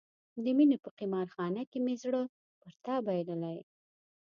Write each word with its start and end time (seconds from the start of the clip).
د 0.43 0.45
مینې 0.57 0.77
په 0.83 0.89
قمار 0.99 1.27
خانه 1.35 1.63
کې 1.69 1.77
مې 1.85 1.95
زړه 2.03 2.21
پر 2.61 2.73
تا 2.83 2.95
بایللی. 3.05 3.57